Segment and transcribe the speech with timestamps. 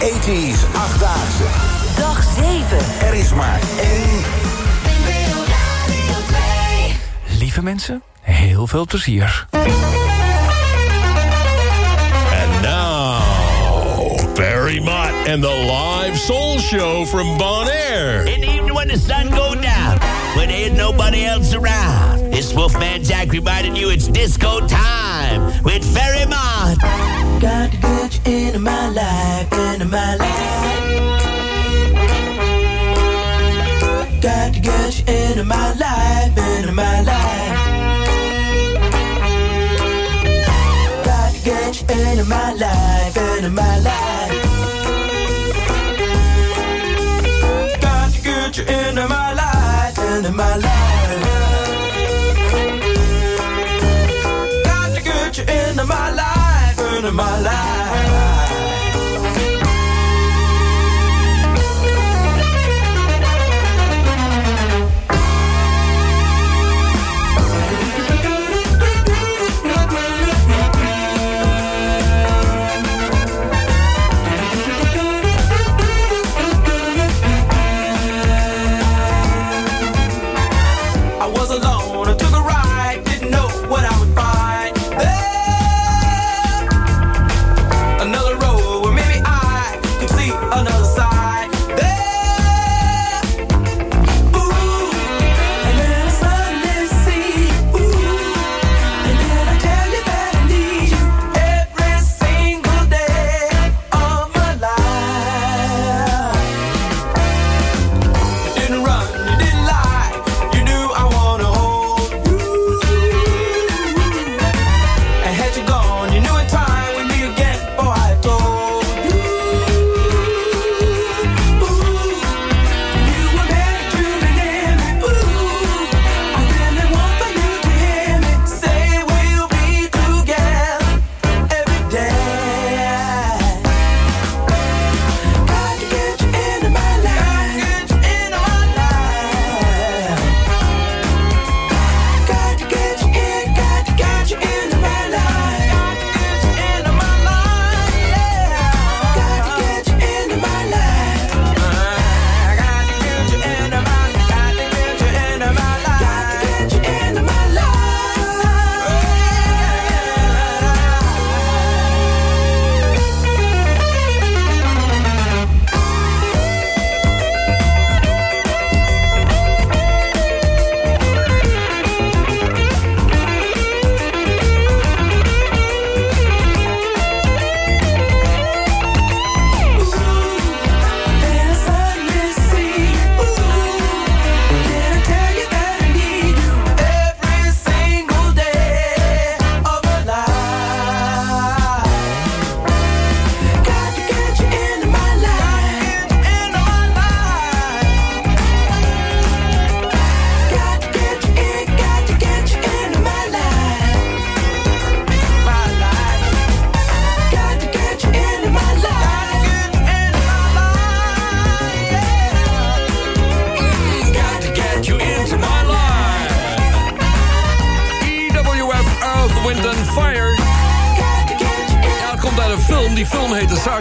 [0.00, 1.44] 80s, achtdaagse.
[1.96, 2.78] Dag 7.
[3.06, 4.24] Er is maar één...
[7.38, 9.46] Lieve mensen, heel veel plezier.
[9.52, 9.66] And
[12.62, 13.20] now,
[14.34, 18.26] Barry Mott and the live soul show from Bon Air.
[18.26, 19.98] In the evening when the sun go down,
[20.36, 22.15] when there ain't nobody else around.
[22.38, 26.78] It's Wolfman Jack reminding you it's disco time with Ferry Mott.
[27.40, 31.00] Got to get you into my life, into my life.
[34.20, 37.56] Got to get you into my life, into my life.
[41.06, 44.32] Got to get you into my life, into my life.
[47.80, 51.45] Got to get you into my life, into my life.
[55.86, 58.45] My life, into my life.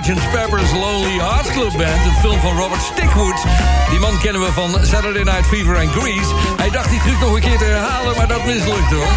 [0.05, 0.31] Sgt.
[0.31, 2.05] Pepper's Lonely Hearts Club Band.
[2.05, 3.43] Een film van Robert Stickwood.
[3.89, 6.33] Die man kennen we van Saturday Night Fever en Grease.
[6.57, 9.07] Hij dacht die truc nog een keer te herhalen, maar dat mislukte hoor.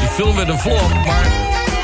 [0.00, 1.24] Die film werd een flop, maar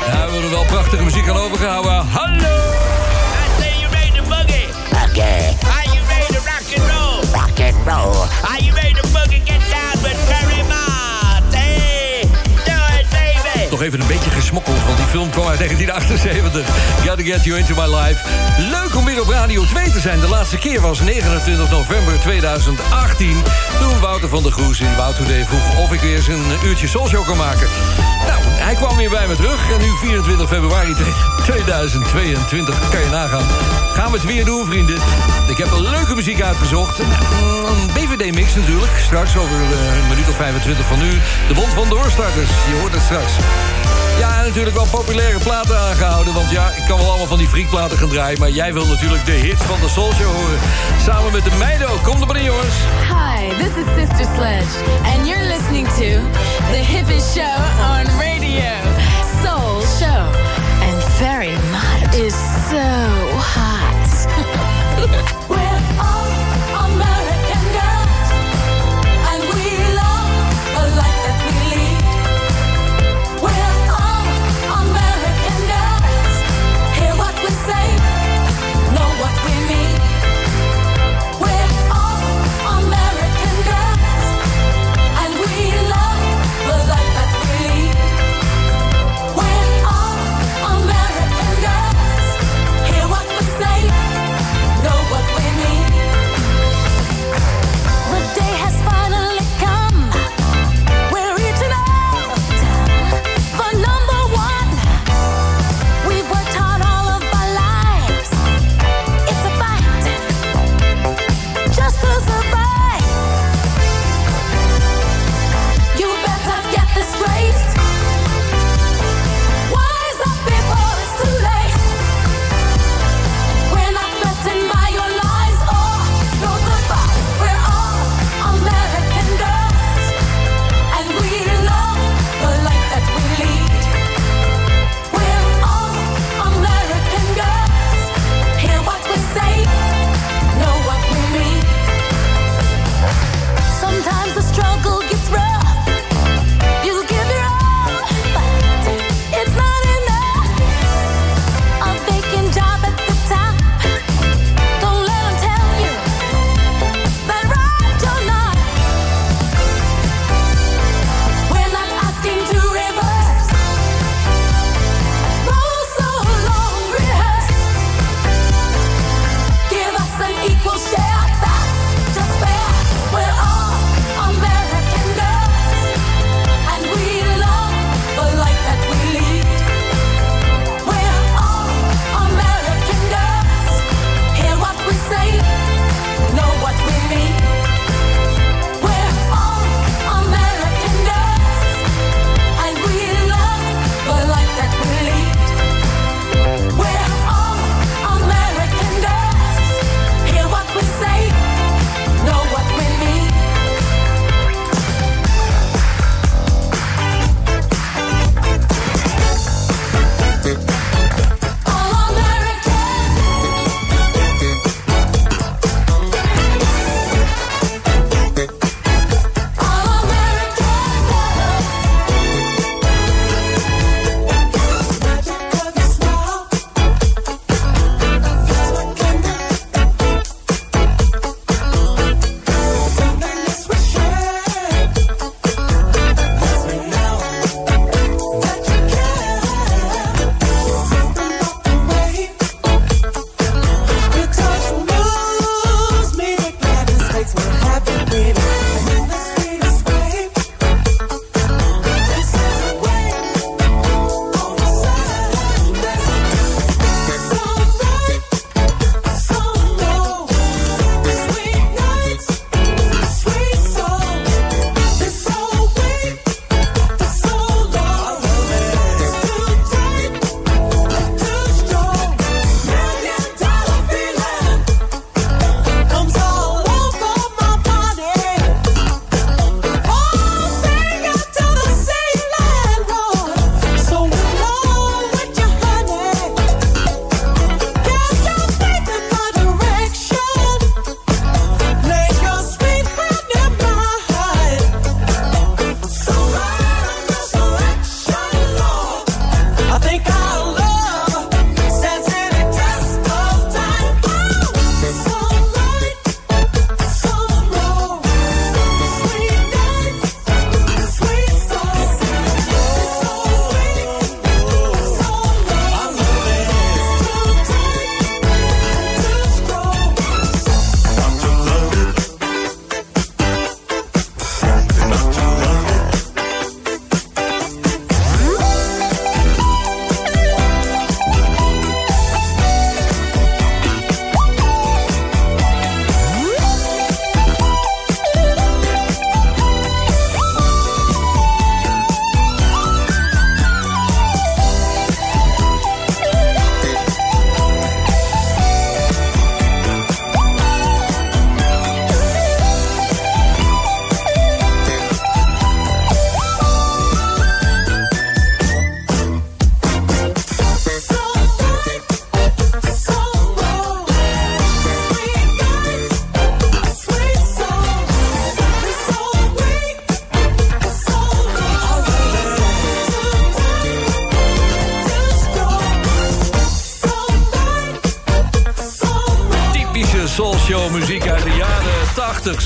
[0.07, 1.91] ja, we hebben er wel prachtige muziek aan overgehouden.
[2.07, 2.35] Hallo!
[2.37, 4.67] I say you ready to boogie.
[5.09, 7.19] Okay, Are you ready to rock and roll?
[7.41, 8.15] rock and roll.
[8.51, 9.41] Are you ready to boogie?
[9.43, 11.53] Get down with Ferry Mott.
[11.55, 12.21] Hey,
[12.65, 13.69] do it, baby.
[13.69, 14.41] Nog even een beetje die
[15.09, 16.67] film kwam uit 1978.
[17.05, 18.19] Gotta Get You Into My Life.
[18.57, 20.19] Leuk om weer op Radio 2 te zijn.
[20.19, 23.43] De laatste keer was 29 november 2018.
[23.79, 25.77] Toen Wouter van der Groes in Wout Today vroeg...
[25.77, 27.67] of ik weer eens een uurtje soulshow kan maken.
[28.27, 29.71] Nou, hij kwam weer bij me terug.
[29.71, 30.93] En nu 24 februari
[31.45, 33.45] 2022, kan je nagaan.
[33.93, 34.97] Gaan we het weer doen, vrienden.
[35.47, 36.99] Ik heb een leuke muziek uitgezocht.
[36.99, 38.91] Een BVD-mix natuurlijk.
[39.05, 41.09] Straks over eh, een minuut of 25 van nu.
[41.47, 42.49] De Bond van Doorstarters.
[42.49, 43.33] Je hoort het straks.
[44.19, 46.33] Ja, natuurlijk wel populaire platen aangehouden.
[46.33, 48.39] Want ja, ik kan wel allemaal van die freakplaten gaan draaien.
[48.39, 50.59] Maar jij wil natuurlijk de hit van de Soul Show horen.
[51.05, 52.03] Samen met de meiden ook.
[52.03, 52.75] Kom er maar in, jongens.
[53.13, 54.73] Hi, this is Sister Sledge,
[55.03, 56.07] and you're listening to
[56.71, 57.57] the hippest show
[57.91, 58.71] on radio,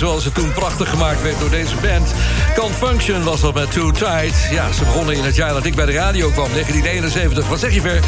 [0.01, 2.13] zoals het toen prachtig gemaakt werd door deze band.
[2.53, 4.47] Can't Function was dat met Too Tight.
[4.51, 7.47] Ja, ze begonnen in het jaar dat ik bij de radio kwam, 1971.
[7.47, 7.99] Wat zeg je ver?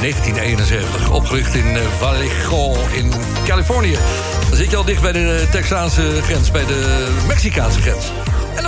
[0.00, 3.12] 1971, opgericht in uh, Vallejo in
[3.46, 3.96] Californië.
[4.48, 8.12] Dan zit je al dicht bij de Texaanse grens, bij de Mexicaanse grens.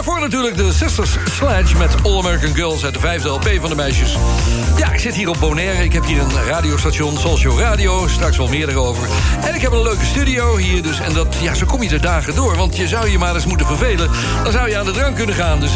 [0.04, 3.74] Daarvoor natuurlijk de Sisters Sledge met All American Girls uit de vijfde LP van de
[3.74, 4.16] meisjes.
[4.76, 5.84] Ja, ik zit hier op Bonaire.
[5.84, 8.08] Ik heb hier een radiostation, Soulshow Radio.
[8.08, 9.08] Straks wel meer erover.
[9.44, 11.00] En ik heb een leuke studio hier dus.
[11.00, 12.56] En dat, ja, zo kom je de dagen door.
[12.56, 14.10] Want je zou je maar eens moeten vervelen.
[14.42, 15.60] Dan zou je aan de drank kunnen gaan.
[15.60, 15.70] Dus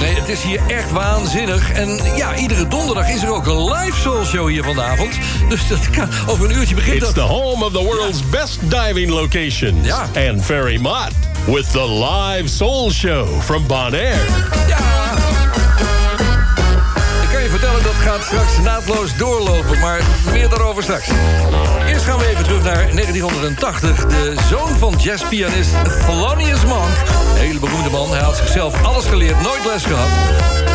[0.00, 1.72] nee, het is hier echt waanzinnig.
[1.72, 5.18] En ja, iedere donderdag is er ook een live Soulshow hier vanavond.
[5.48, 7.14] Dus dat kan, over een uurtje begint It's dat.
[7.14, 9.86] the home of the world's best diving locations.
[9.86, 10.08] Ja.
[10.30, 14.18] And Ferry Mott with the live soul show from Bonaire.
[14.68, 14.78] Ja.
[17.22, 19.78] Ik kan je vertellen, dat gaat straks naadloos doorlopen.
[19.78, 20.00] Maar
[20.32, 21.08] meer daarover straks.
[21.86, 24.06] Eerst gaan we even terug naar 1980.
[24.06, 25.70] De zoon van jazzpianist
[26.06, 26.96] Thelonious Monk.
[27.34, 28.10] Een hele beroemde man.
[28.10, 30.08] Hij had zichzelf alles geleerd, nooit les gehad.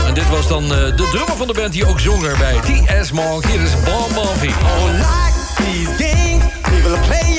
[0.07, 2.55] En dit was dan eh, de drummer van de band die ook zong erbij.
[2.59, 3.11] T.S.
[3.11, 3.45] Monk.
[3.45, 4.43] Hier is Bon Bon V.
[4.43, 4.53] like
[5.55, 7.34] these games people are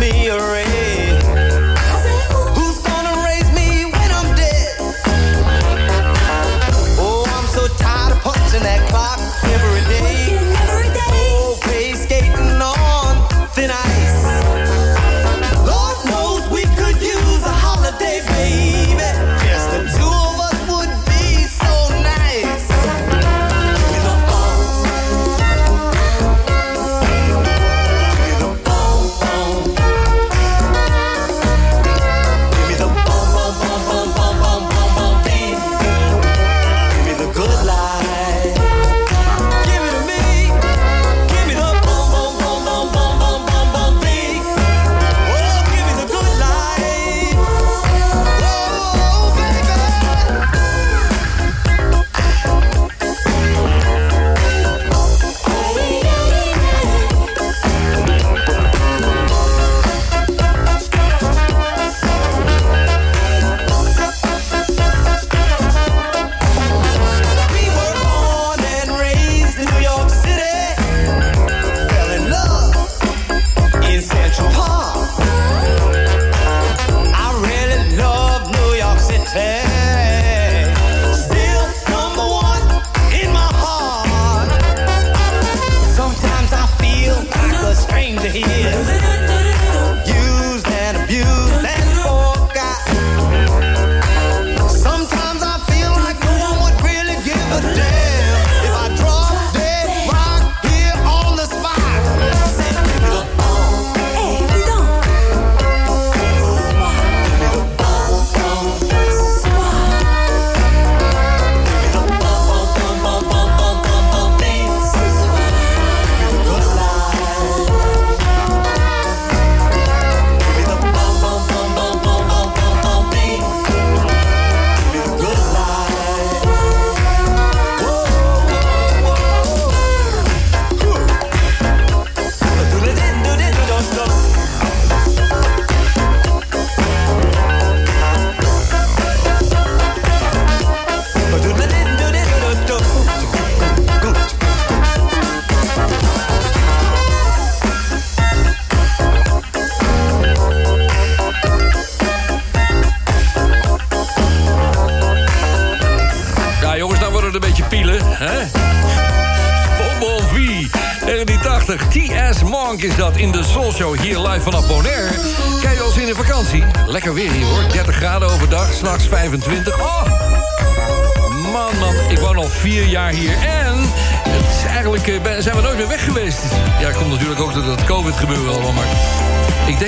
[0.00, 0.69] be a ray.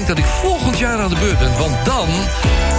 [0.06, 2.08] Denk dat ik volgend jaar aan de beurt ben, want dan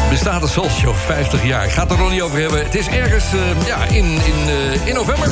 [0.10, 1.66] bestaat de Soul Show 50 jaar.
[1.66, 2.64] Ik ga het er nog niet over hebben.
[2.64, 5.30] Het is ergens eh, ja, in, in, eh, in november.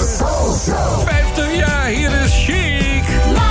[1.05, 3.50] 50 jaar, hier is Chic.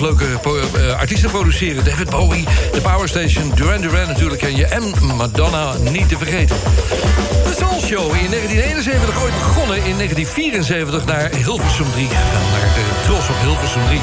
[0.00, 0.24] Leuke
[0.74, 1.84] eh, artiesten produceren.
[1.84, 4.66] David Bowie, The Power Station, Duran Duran natuurlijk ken je...
[4.66, 4.82] en
[5.16, 6.56] Madonna niet te vergeten.
[7.44, 12.50] De Soul Show in 1971 ooit begonnen in 1974 naar Hilversum 3 gegaan.
[12.50, 14.00] Naar de Tros op Hilversum 3.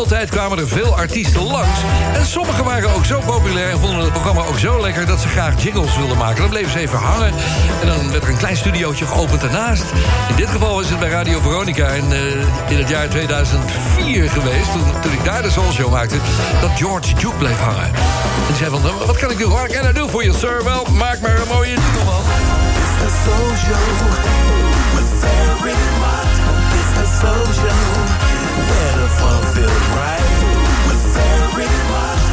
[0.00, 1.78] Altijd kwamen er veel artiesten langs.
[2.14, 5.06] En sommigen waren ook zo populair en vonden het programma ook zo lekker...
[5.06, 6.40] dat ze graag jingles wilden maken.
[6.40, 7.32] Dan bleven ze even hangen.
[7.80, 9.84] En dan werd er een klein studiootje geopend daarnaast.
[10.28, 14.72] In dit geval is het bij Radio Veronica in, eh, het jaar 2004 geweest...
[14.72, 16.16] Toen, toen ik daar de Soul Show maakte,
[16.60, 17.90] dat George Duke bleef hangen.
[18.48, 19.50] En zei van, "Nou, wat kan ik doen?
[19.50, 20.64] What can I do for you, sir?
[20.64, 22.22] Wel, maak maar een mooie jingle, man.
[23.24, 23.80] Soul Show
[24.94, 25.10] with
[26.94, 28.29] the Soul Show
[28.70, 30.30] where the fun feels right
[30.86, 32.29] with Ferry Mott.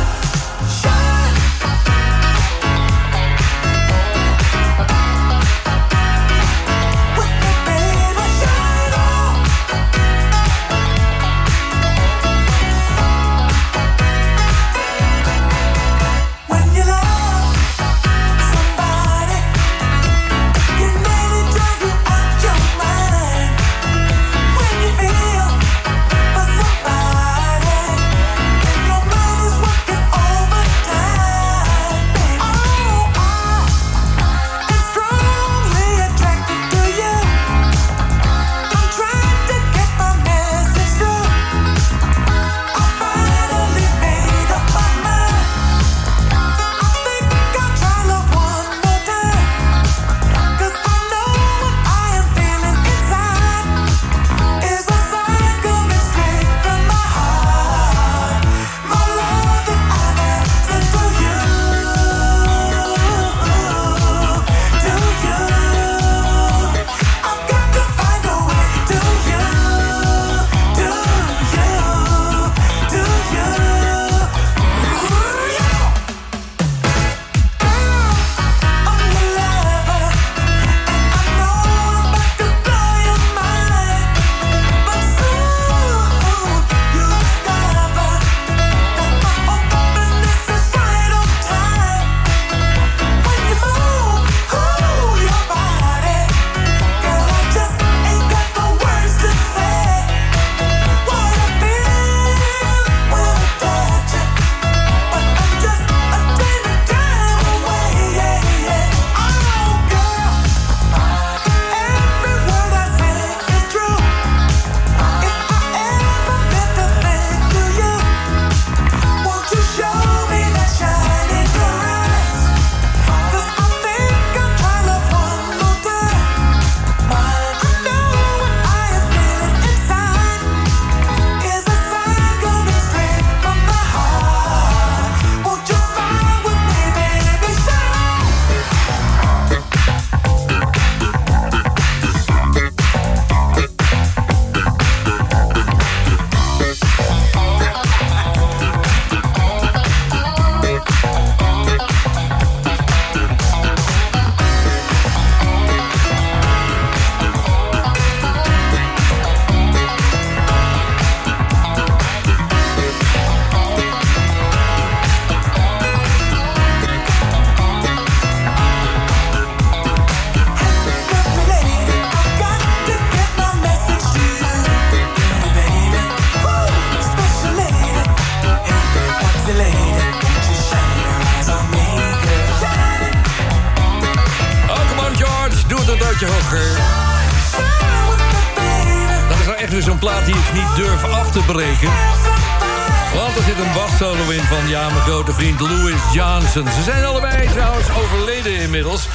[194.27, 196.65] Bassolo in van ja, mijn grote vriend Louis Johnson.
[196.75, 199.07] Ze zijn allebei trouwens overleden inmiddels.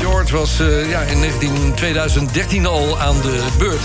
[0.00, 3.80] George was eh, ja, in 19, 2013 al aan de beurt.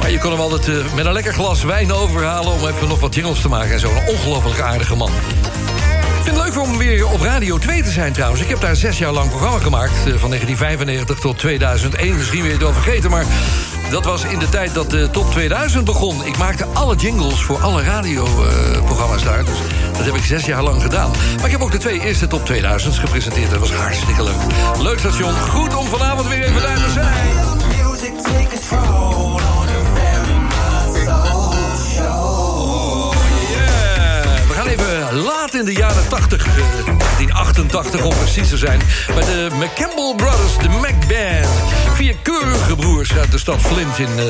[0.00, 2.52] Maar je kon hem altijd eh, met een lekker glas wijn overhalen...
[2.52, 3.72] om even nog wat jingles te maken.
[3.72, 5.10] En zo'n ongelooflijk aardige man.
[6.18, 8.42] Ik vind het leuk om weer op Radio 2 te zijn trouwens.
[8.42, 9.92] Ik heb daar zes jaar lang programma gemaakt.
[9.92, 12.16] eh, Van 1995 tot 2001.
[12.16, 13.24] Misschien weer het al vergeten, maar...
[13.92, 16.24] Dat was in de tijd dat de Top 2000 begon.
[16.24, 19.44] Ik maakte alle jingles voor alle radioprogramma's daar.
[19.44, 19.58] Dus
[19.96, 21.10] dat heb ik zes jaar lang gedaan.
[21.36, 23.50] Maar ik heb ook de twee eerste Top 2000's gepresenteerd.
[23.50, 24.36] Dat was hartstikke leuk.
[24.78, 25.34] Leuk station.
[25.34, 27.12] Goed om vanavond weer even daar te zijn.
[35.42, 38.80] Laat in de jaren 80, eh, 1988 om precies te zijn...
[39.14, 41.46] bij de McCampbell Brothers, de Mac Band.
[41.94, 44.24] Vier keurige broers uit de stad Flint in eh,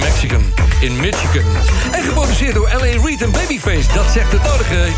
[0.00, 1.44] Mexican, in Michigan.
[1.92, 3.02] En geproduceerd door L.A.
[3.04, 3.92] Reid en Babyface.
[3.94, 4.88] Dat zegt het nodige.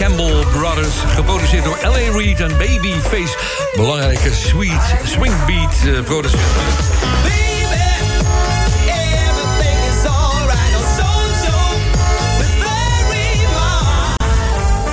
[0.00, 2.18] McCampbell Brothers, geproduceerd door L.A.
[2.18, 3.36] Reid en Babyface.
[3.74, 6.42] Belangrijke sweet swingbeat eh producent.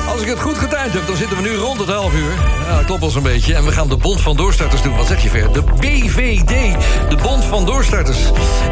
[0.08, 2.32] Als ik het goed getijmd dan zitten we nu rond het half uur.
[2.68, 3.56] Ja, dat klopt wel zo'n beetje.
[3.56, 4.98] En we gaan de Bond van Doorstarters doen.
[4.98, 5.52] Wat zeg je ver?
[5.52, 6.76] De BVD,
[7.10, 8.18] de Bond van Doorstarters.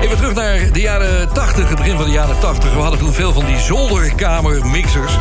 [0.01, 2.73] Even terug naar de jaren 80, het begin van de jaren 80.
[2.73, 5.11] We hadden toen veel van die zolderkamermixers.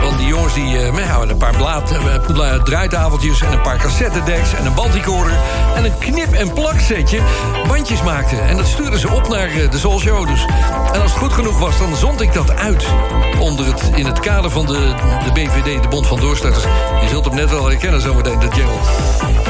[0.00, 3.40] Van die jongens die met een paar blaad, eh, draaitafeltjes...
[3.40, 5.32] en een paar cassettedecks en een bandrecorder...
[5.74, 7.20] en een knip- en plaksetje
[7.68, 8.48] bandjes maakten.
[8.48, 10.28] En dat stuurden ze op naar eh, de Soul Show.
[10.28, 10.44] Dus.
[10.92, 12.86] En als het goed genoeg was, dan zond ik dat uit.
[13.38, 16.37] Onder het, in het kader van de, de BVD, de Bond van Doorstarters.
[16.42, 18.78] Je zult hem net wel herkennen zometeen, de jingle.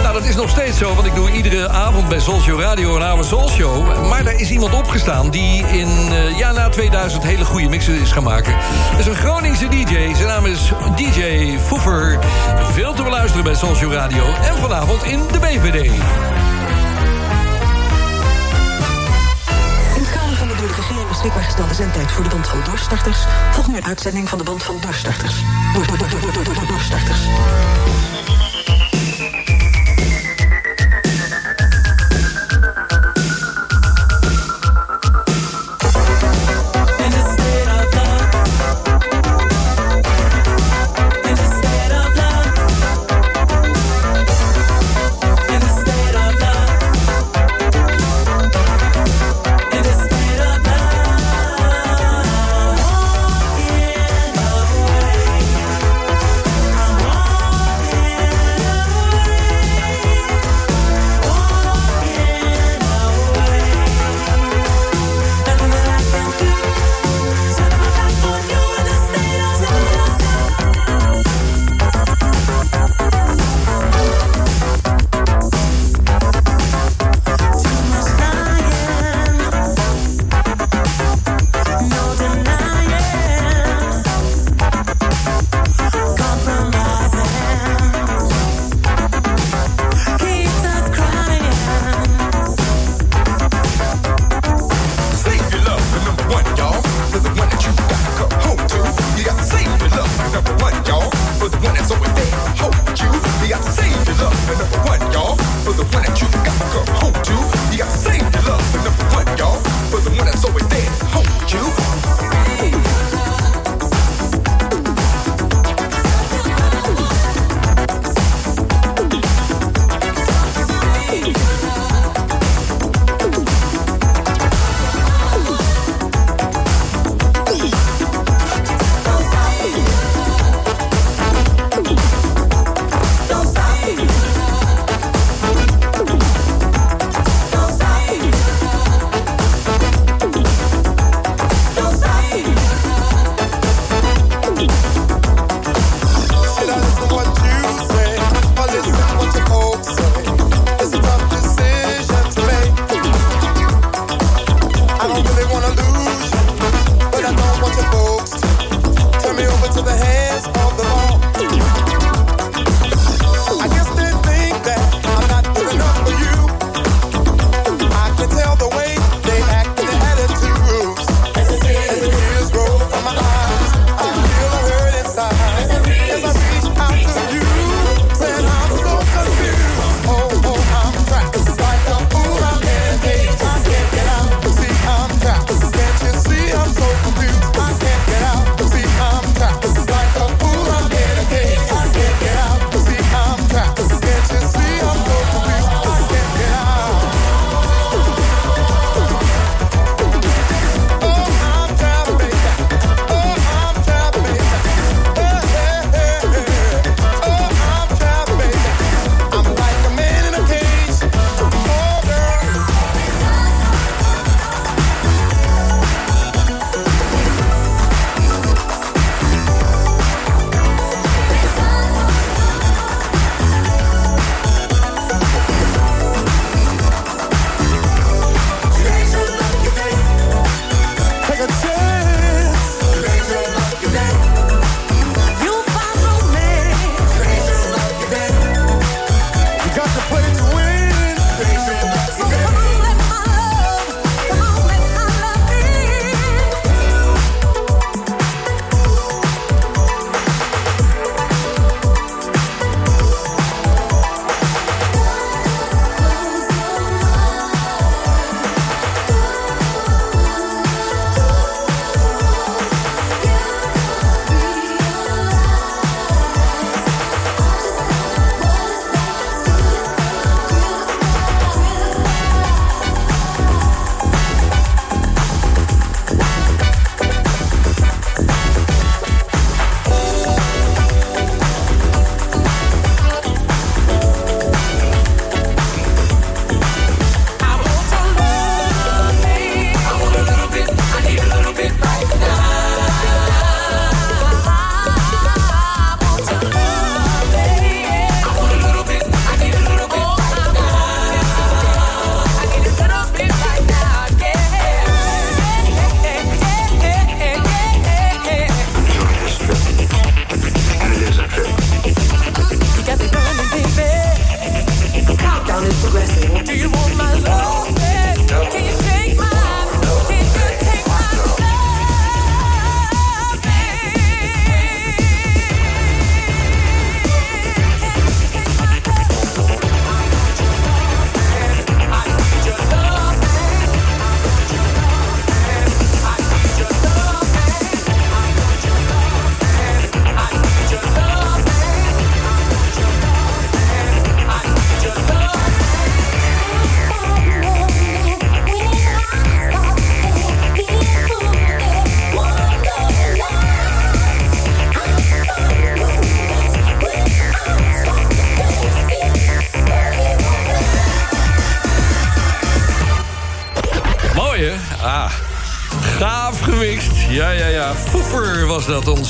[0.02, 2.96] Nou, dat is nog steeds zo, want ik doe iedere avond bij Soul Show Radio
[2.96, 4.06] een oude Soul Show.
[4.08, 8.12] Maar daar is iemand opgestaan die in, eh, ja, na 2000 hele goede mixen is
[8.12, 8.54] gaan maken.
[8.90, 12.18] Dat is een Groningse DJ, zijn naam is DJ Foefer.
[12.72, 15.90] Veel te beluisteren bij Soul Show Radio en vanavond in de BVD.
[21.28, 23.18] Beschikbaar gestelde zendtijd voor de Bond van Doorstarters...
[23.50, 25.34] volgt nu een uitzending van de Bond van Doorstarters.
[25.74, 27.20] Door, door, door, door, door, door, door, doorstarters.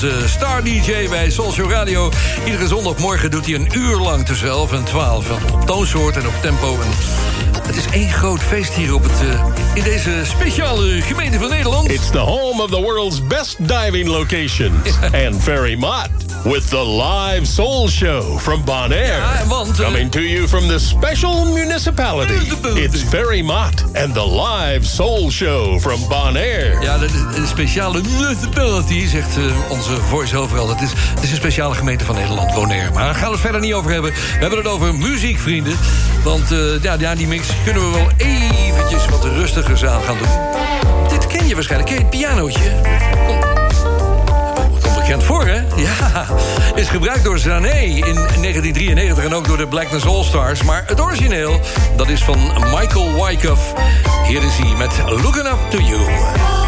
[0.05, 2.11] Onze star-dj bij Soulshow Radio.
[2.45, 5.53] Iedere zondagmorgen doet hij een uur lang tussen 11 en 12.
[5.53, 6.81] Op toonsoort en op tempo.
[6.81, 6.89] En
[7.67, 11.91] het is één groot feest hier op het, eh, in deze speciale gemeente van Nederland.
[11.91, 14.99] It's the home of the world's best diving locations.
[15.27, 19.17] and Ferry Mott with the live soul show from Bonaire.
[19.17, 22.35] Ja, want, eh, Coming to you from the special municipality.
[22.75, 26.81] It's Ferry Mott and the live soul show from Bonaire.
[26.81, 27.09] Ja, de,
[27.47, 30.69] speciale municipality, zegt eh, onze voice-over.
[30.69, 32.91] Het is, het is een speciale gemeente van Nederland, Bonaire.
[32.93, 34.11] Maar daar gaan we het verder niet over hebben.
[34.11, 35.77] We hebben het over muziek, vrienden.
[36.23, 40.29] Want eh, ja, ja, die mix kunnen we wel eventjes wat rustiger aan gaan doen.
[41.09, 41.91] Dit ken je waarschijnlijk.
[41.91, 42.81] Ken je het pianootje?
[43.27, 43.68] Kom.
[45.09, 45.61] Bekend voor, hè?
[45.77, 46.27] Ja.
[46.75, 50.63] Is gebruikt door Zané in 1993 en ook door de Blackness All-Stars.
[50.63, 51.61] Maar het origineel,
[51.97, 52.39] dat is van
[52.75, 53.73] Michael Wyckoff.
[54.27, 56.68] Hier is hij met Looking Up To You.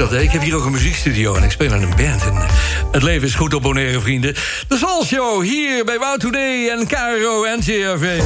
[0.00, 2.22] Ik heb hier ook een muziekstudio en ik speel in een band.
[2.22, 2.48] Eh,
[2.92, 4.34] het leven is goed op Bonaire, vrienden.
[4.68, 8.20] De Salshow hier bij Wow Today en CARO en CRV.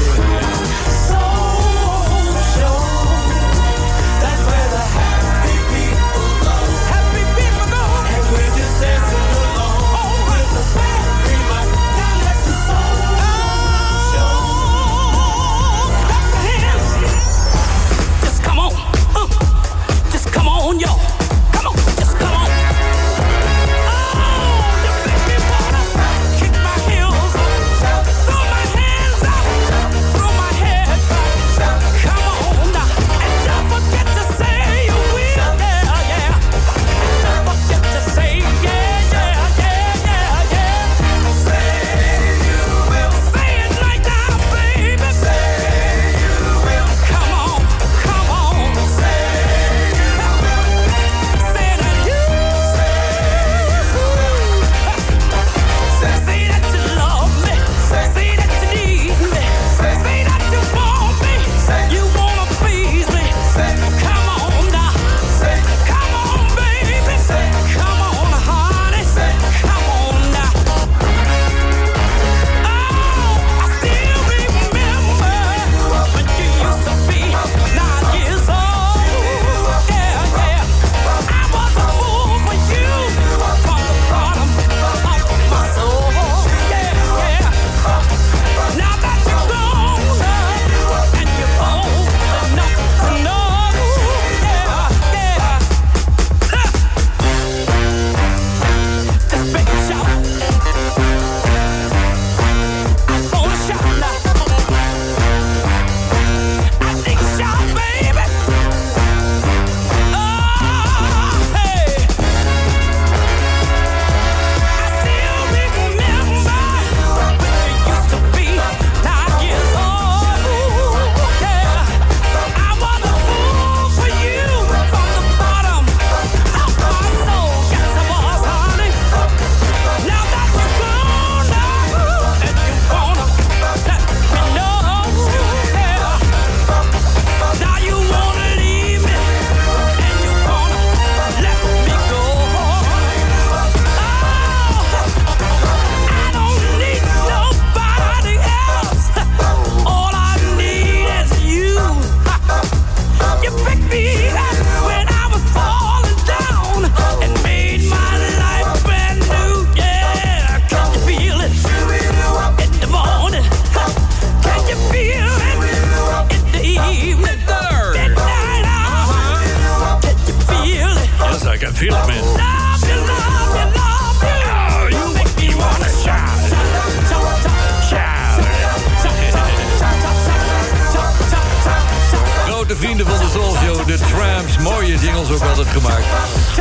[185.30, 186.04] Ook altijd gemaakt.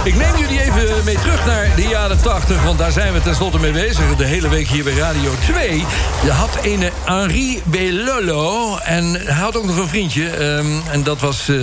[0.04, 3.60] Ik neem jullie even mee terug naar de jaren 80, want daar zijn we tenslotte
[3.60, 4.16] mee bezig.
[4.16, 5.86] De hele week hier bij Radio 2.
[6.24, 10.30] Je had een Henri Belolo en hij had ook nog een vriendje.
[10.30, 11.56] Ehm, en dat was eh,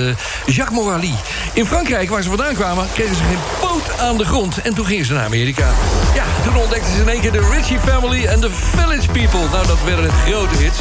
[0.47, 1.15] Jacques Morali.
[1.53, 4.63] In Frankrijk, waar ze vandaan kwamen, kregen ze geen poot aan de grond.
[4.63, 5.71] En toen gingen ze naar Amerika.
[6.15, 9.49] Ja, toen ontdekten ze in één keer de Ritchie Family en de Village People.
[9.53, 10.79] Nou, dat werden het grote hits.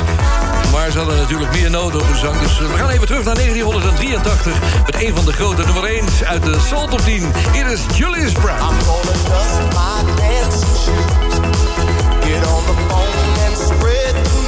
[0.72, 2.40] Maar ze hadden natuurlijk meer nodig op de zang.
[2.40, 4.54] Dus eh, we gaan even terug naar 1983...
[4.86, 7.32] met een van de grote nummer 1 uit de Soul Top 10.
[7.54, 8.62] Hier is Julius Brown.
[8.62, 11.40] I'm gonna dust my dancing shoes.
[12.26, 14.39] Get on the phone and spread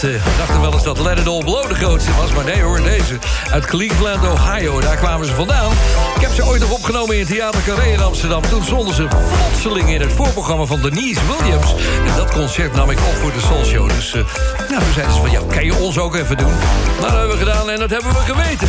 [0.00, 0.10] dat.
[0.10, 2.32] Eh, dachten wel eens dat Let It All Blow de grootste was.
[2.32, 3.18] Maar nee hoor, deze.
[3.50, 4.80] Uit Cleveland, Ohio.
[4.80, 5.72] Daar kwamen ze vandaan.
[6.14, 8.42] Ik heb ze ooit nog opgenomen in Theater Carré in Amsterdam.
[8.42, 11.74] Toen stonden ze plotseling in het voorprogramma van Denise Williams.
[12.06, 13.88] En dat concert nam ik op voor de Soul Show.
[13.88, 14.20] Dus eh,
[14.68, 16.52] nou, toen zeiden ze van, ja, kan je ons ook even doen?
[17.00, 18.68] Nou, dat hebben we gedaan en dat hebben we geweten.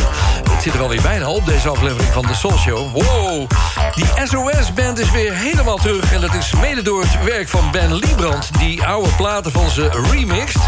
[0.50, 2.92] Het zit er alweer bijna op, deze aflevering van de Soul Show.
[2.92, 3.50] Wow,
[3.94, 6.12] die SOS-band is weer helemaal terug.
[6.12, 8.50] En dat is mede door het werk van Ben Liebrand...
[8.58, 10.58] die oude platen van ze remixt...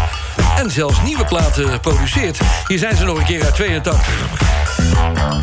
[0.61, 2.39] en zelfs nieuwe platen produceert.
[2.67, 5.39] Hier zijn ze nog een keer uit 82.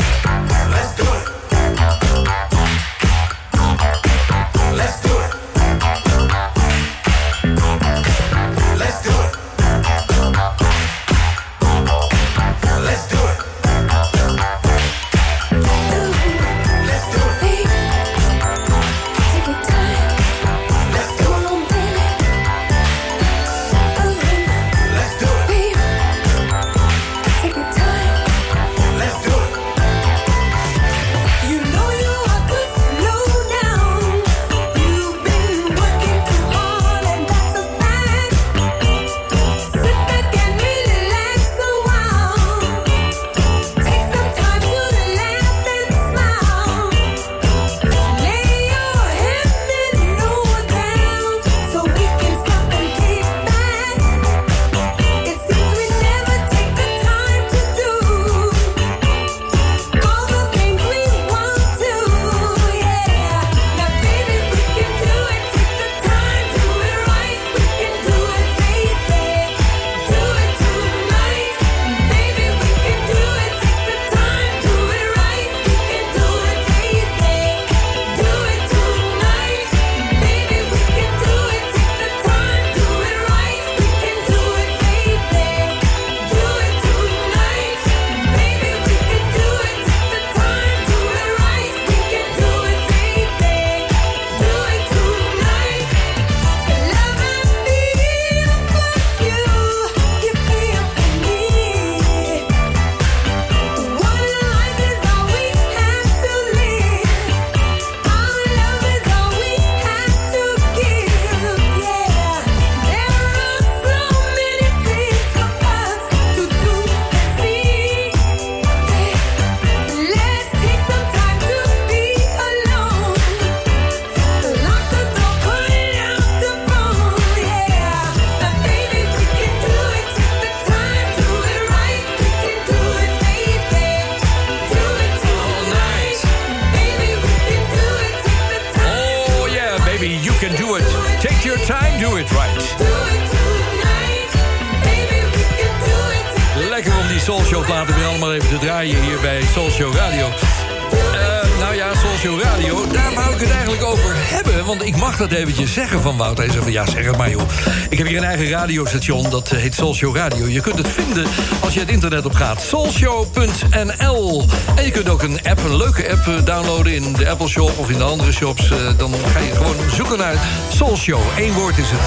[156.09, 156.45] Van Wouter.
[156.45, 157.43] Hij zei van, ja, zeg maar joh.
[157.89, 160.47] Ik heb hier een eigen radiostation, dat heet Soul Show Radio.
[160.47, 161.27] Je kunt het vinden
[161.61, 162.63] als je het internet op gaat.
[162.63, 164.47] Soulshow.nl
[164.77, 166.95] En je kunt ook een app, een leuke app eh, downloaden...
[166.95, 168.71] in de Apple Shop of in de andere shops.
[168.71, 170.35] Eh, Dan ga je gewoon zoeken naar
[170.75, 171.21] Soul Show.
[171.39, 172.01] Eén woord is het.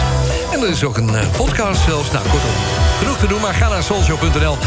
[0.53, 2.11] En er is ook een eh, podcast zelfs.
[2.11, 2.51] Nou, kortom,
[2.99, 4.57] genoeg te doen, maar ga naar soulshow.nl.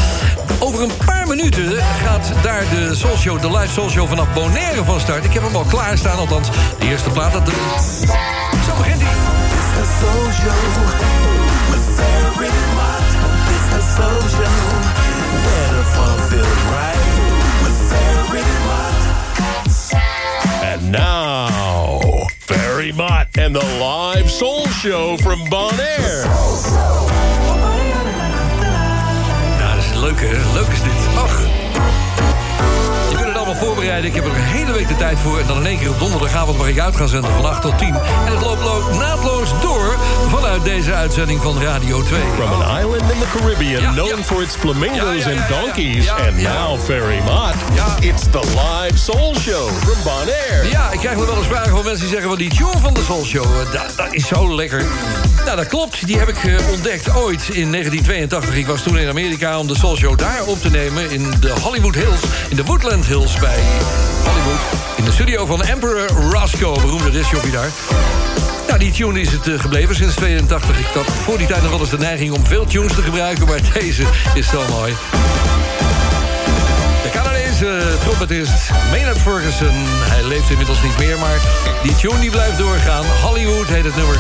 [0.59, 1.73] Over een paar minuten
[2.05, 5.25] gaat daar de Soul Show, de live Show vanaf Bonaire van start.
[5.25, 7.33] Ik heb hem al klaarstaan, althans de eerste plaat.
[7.33, 7.49] Dat
[8.67, 9.04] Zo begint
[10.01, 10.63] Soul Show
[11.71, 13.09] with Ferry Mott.
[13.55, 14.57] It's the Soul Show
[15.45, 17.05] where the fun feels right
[17.63, 19.01] with Ferry Mott.
[20.63, 26.25] And now, Barry Mott and the live soul show from Bonaire.
[29.59, 30.53] Ja, dat is leuk, hè?
[30.55, 31.09] Leuk is dit.
[31.17, 31.64] Ach.
[33.55, 34.11] Allemaal voorbereiden.
[34.11, 35.39] Ik heb er een hele week de tijd voor.
[35.39, 37.79] En dan in één keer op donderdagavond mag ik uit gaan zenden van 8 tot
[37.79, 37.89] 10.
[37.89, 39.97] En het loopt, naadloos door
[40.29, 42.21] vanuit deze uitzending van Radio 2.
[42.35, 44.25] From an island in the Caribbean Ja, known ja.
[44.25, 46.09] for its flamingos Ja, and donkeys.
[46.09, 46.79] And now,
[47.25, 47.55] Mott.
[47.75, 47.97] Ja.
[48.01, 50.71] It's the live soul show from Bonaire.
[50.71, 52.29] Ja, ik krijg nog wel eens vragen van mensen die zeggen...
[52.29, 54.85] van die tune van de Soul Show, eh, dat, dat is zo lekker.
[55.45, 56.07] Nou, dat klopt.
[56.07, 58.57] Die heb ik eh, ontdekt ooit in 1982.
[58.57, 61.11] Ik was toen in Amerika om de Soul Show daar op te nemen...
[61.11, 63.59] in de Hollywood Hills, in de Woodland Hills bij
[64.25, 64.61] Hollywood.
[64.97, 67.69] In de studio van Emperor Roscoe, beroemde discjockey daar.
[68.67, 70.79] Nou, die tune is het eh, gebleven sinds 82.
[70.79, 73.47] Ik had voor die tijd nog wel eens de neiging om veel tunes te gebruiken...
[73.47, 74.93] maar deze is zo mooi.
[77.03, 79.75] De Canadese trompetist Maynard Ferguson.
[79.87, 81.39] Hij leeft inmiddels niet meer, maar
[81.83, 83.05] die tune die blijft doorgaan.
[83.23, 84.19] Hollywood heet het nummer.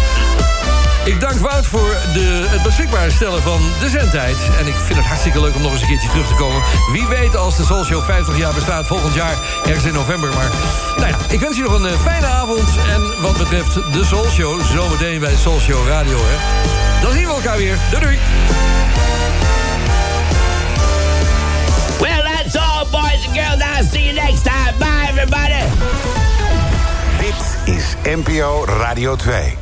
[1.05, 4.37] Ik dank Wout voor de, het beschikbaar stellen van de zendtijd.
[4.59, 6.63] En ik vind het hartstikke leuk om nog eens een keertje terug te komen.
[6.93, 9.35] Wie weet als de Soul Show 50 jaar bestaat volgend jaar,
[9.65, 10.35] ergens in november.
[10.35, 10.51] Maar
[10.97, 12.69] nou ja, ik wens je nog een eh, fijne avond.
[12.89, 16.17] En wat betreft de Soul Show, zometeen bij Soul Show Radio.
[16.21, 16.37] Hè.
[17.03, 17.77] Dan zien we elkaar weer.
[17.91, 18.19] Doei doei.
[22.01, 23.63] Well, that's all, boys and girls.
[23.79, 24.79] I'll see you next time.
[24.79, 25.65] Bye, everybody.
[27.19, 29.57] Dit is NPO Radio 2.